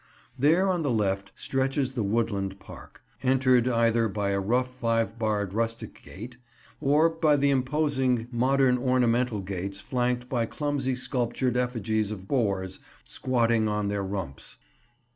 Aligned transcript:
There, 0.35 0.67
on 0.67 0.81
the 0.81 0.89
left, 0.89 1.31
stretches 1.35 1.91
the 1.91 2.01
woodland 2.01 2.59
park, 2.59 3.03
entered 3.21 3.67
either 3.67 4.07
by 4.07 4.31
a 4.31 4.39
rough 4.39 4.73
five 4.73 5.19
barred 5.19 5.53
rustic 5.53 6.01
gate, 6.01 6.37
or 6.79 7.07
by 7.07 7.35
the 7.35 7.51
imposing 7.51 8.27
modern 8.31 8.79
ornamental 8.79 9.41
gates 9.41 9.79
flanked 9.79 10.27
by 10.27 10.47
clumsy 10.47 10.95
sculptured 10.95 11.55
effigies 11.55 12.09
of 12.09 12.27
boars 12.27 12.79
squatting 13.05 13.67
on 13.67 13.89
their 13.89 14.01
rumps. 14.03 14.57